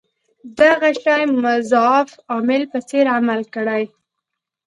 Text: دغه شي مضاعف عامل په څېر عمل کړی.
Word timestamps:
دغه 0.59 0.89
شي 1.03 1.21
مضاعف 1.43 2.09
عامل 2.31 2.61
په 2.71 2.79
څېر 2.89 3.05
عمل 3.17 3.41
کړی. 3.55 3.83